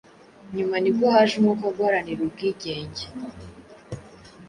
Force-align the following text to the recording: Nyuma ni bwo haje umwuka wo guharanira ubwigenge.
Nyuma 0.57 0.75
ni 0.79 0.91
bwo 0.95 1.05
haje 1.15 1.33
umwuka 1.35 1.63
wo 1.65 1.73
guharanira 1.77 2.19
ubwigenge. 2.25 3.05